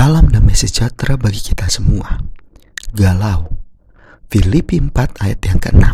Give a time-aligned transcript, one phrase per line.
[0.00, 2.24] Salam damai sejahtera bagi kita semua.
[2.96, 3.52] Galau.
[4.32, 5.84] Filipi 4 ayat yang ke-6.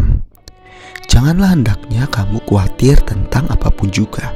[1.11, 4.31] Janganlah hendaknya kamu khawatir tentang apa pun juga.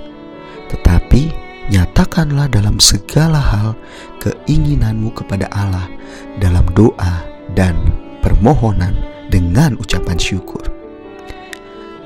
[0.74, 1.30] Tetapi
[1.70, 3.78] nyatakanlah dalam segala hal
[4.18, 5.86] keinginanmu kepada Allah
[6.42, 7.22] dalam doa
[7.54, 7.78] dan
[8.26, 8.98] permohonan
[9.30, 10.66] dengan ucapan syukur.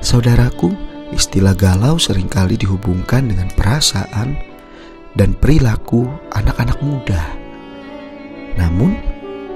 [0.05, 0.69] Saudaraku,
[1.17, 4.37] istilah galau sering kali dihubungkan dengan perasaan
[5.17, 7.44] dan perilaku anak-anak muda
[8.55, 8.95] namun,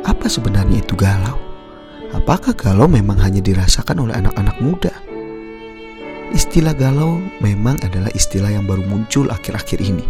[0.04, 1.40] apa sebenarnya itu galau?
[2.16, 4.94] Apakah galau memang hanya dirasakan oleh anak-anak muda?
[6.30, 10.06] Istilah galau memang adalah istilah yang baru muncul akhir-akhir ini.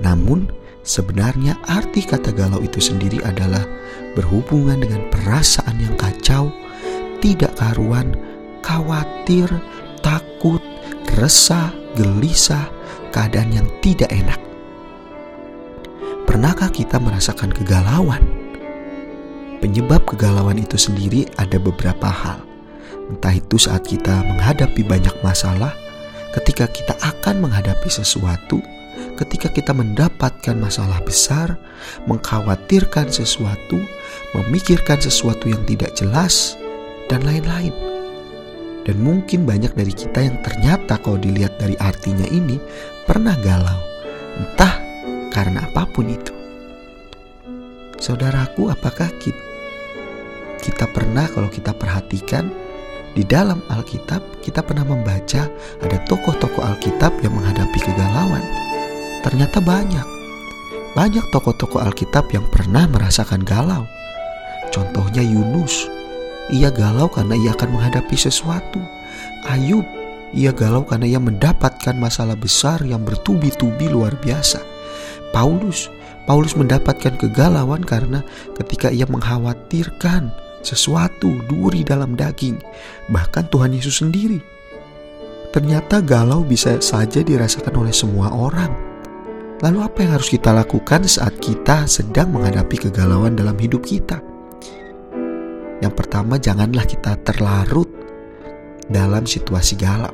[0.00, 0.48] Namun,
[0.84, 3.64] sebenarnya arti kata galau itu sendiri adalah
[4.12, 6.52] berhubungan dengan perasaan yang kacau,
[7.20, 8.12] tidak karuan,
[8.60, 9.48] khawatir,
[10.04, 10.60] takut,
[11.16, 12.68] resah, gelisah,
[13.12, 14.40] keadaan yang tidak enak.
[16.24, 18.20] Pernahkah kita merasakan kegalauan?
[19.62, 22.40] Penyebab kegalauan itu sendiri ada beberapa hal.
[23.10, 25.76] Entah itu saat kita menghadapi banyak masalah,
[26.32, 28.58] ketika kita akan menghadapi sesuatu,
[29.20, 31.54] ketika kita mendapatkan masalah besar,
[32.08, 33.78] mengkhawatirkan sesuatu,
[34.34, 36.58] memikirkan sesuatu yang tidak jelas,
[37.06, 37.72] dan lain-lain.
[38.84, 42.60] Dan mungkin banyak dari kita yang ternyata kalau dilihat dari artinya ini
[43.08, 43.80] pernah galau.
[44.36, 44.76] Entah
[45.32, 46.43] karena apa pun itu.
[48.04, 49.40] Saudaraku, apakah kita,
[50.60, 52.52] kita pernah kalau kita perhatikan
[53.16, 55.48] di dalam Alkitab kita pernah membaca
[55.80, 58.44] ada tokoh-tokoh Alkitab yang menghadapi kegalauan.
[59.24, 60.04] Ternyata banyak.
[60.92, 63.88] Banyak tokoh-tokoh Alkitab yang pernah merasakan galau.
[64.68, 65.88] Contohnya Yunus.
[66.52, 68.84] Ia galau karena ia akan menghadapi sesuatu.
[69.48, 69.88] Ayub,
[70.36, 74.60] ia galau karena ia mendapatkan masalah besar yang bertubi-tubi luar biasa.
[75.32, 75.88] Paulus.
[76.24, 78.24] Paulus mendapatkan kegalauan karena
[78.56, 80.32] ketika ia mengkhawatirkan
[80.64, 82.56] sesuatu duri dalam daging,
[83.12, 84.40] bahkan Tuhan Yesus sendiri.
[85.52, 88.72] Ternyata galau bisa saja dirasakan oleh semua orang.
[89.62, 94.18] Lalu apa yang harus kita lakukan saat kita sedang menghadapi kegalauan dalam hidup kita?
[95.78, 97.86] Yang pertama, janganlah kita terlarut
[98.90, 100.12] dalam situasi galau.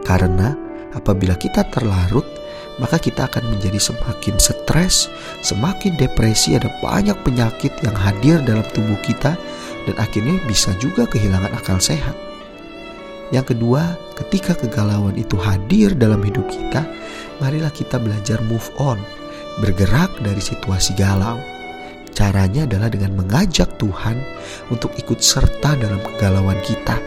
[0.00, 0.56] Karena
[0.96, 2.39] apabila kita terlarut,
[2.78, 5.10] maka kita akan menjadi semakin stres,
[5.42, 9.34] semakin depresi, ada banyak penyakit yang hadir dalam tubuh kita
[9.88, 12.14] dan akhirnya bisa juga kehilangan akal sehat.
[13.30, 16.82] Yang kedua, ketika kegalauan itu hadir dalam hidup kita,
[17.38, 18.98] marilah kita belajar move on,
[19.62, 21.38] bergerak dari situasi galau.
[22.10, 24.18] Caranya adalah dengan mengajak Tuhan
[24.68, 26.98] untuk ikut serta dalam kegalauan kita,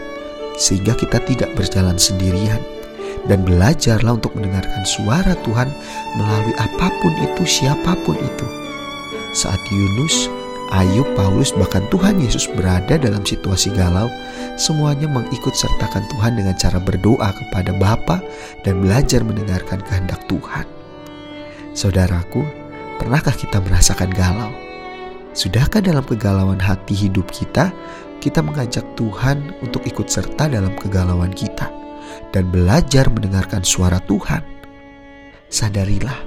[0.56, 2.73] sehingga kita tidak berjalan sendirian
[3.28, 5.68] dan belajarlah untuk mendengarkan suara Tuhan
[6.20, 8.46] melalui apa pun itu, siapa pun itu.
[9.34, 10.28] Saat Yunus,
[10.74, 14.10] Ayub, Paulus, bahkan Tuhan Yesus berada dalam situasi galau,
[14.58, 18.18] semuanya mengikut sertakan Tuhan dengan cara berdoa kepada Bapa
[18.66, 20.66] dan belajar mendengarkan kehendak Tuhan.
[21.74, 22.42] Saudaraku,
[23.02, 24.50] pernahkah kita merasakan galau?
[25.34, 27.74] Sudahkah dalam kegalauan hati hidup kita,
[28.22, 31.83] kita mengajak Tuhan untuk ikut serta dalam kegalauan kita?
[32.34, 34.42] Dan belajar mendengarkan suara Tuhan,
[35.48, 36.18] sadarilah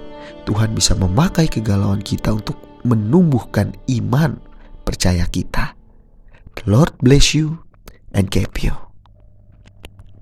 [0.48, 2.56] Tuhan bisa memakai kegalauan kita untuk
[2.88, 4.40] menumbuhkan iman
[4.88, 5.76] percaya kita.
[6.68, 7.64] Lord bless you
[8.16, 8.87] and keep you.